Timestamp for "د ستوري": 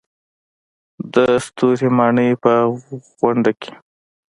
1.13-1.89